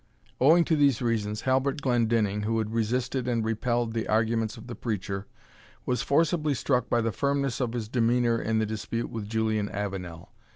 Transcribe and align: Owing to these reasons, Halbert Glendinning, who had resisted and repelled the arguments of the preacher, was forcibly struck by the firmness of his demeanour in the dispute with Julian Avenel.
Owing 0.39 0.65
to 0.65 0.75
these 0.75 0.99
reasons, 0.99 1.41
Halbert 1.41 1.79
Glendinning, 1.79 2.41
who 2.41 2.57
had 2.57 2.73
resisted 2.73 3.27
and 3.27 3.45
repelled 3.45 3.93
the 3.93 4.07
arguments 4.07 4.57
of 4.57 4.65
the 4.65 4.73
preacher, 4.73 5.27
was 5.85 6.01
forcibly 6.01 6.55
struck 6.55 6.89
by 6.89 7.01
the 7.01 7.11
firmness 7.11 7.61
of 7.61 7.73
his 7.73 7.87
demeanour 7.87 8.41
in 8.41 8.57
the 8.57 8.65
dispute 8.65 9.11
with 9.11 9.29
Julian 9.29 9.69
Avenel. 9.69 10.31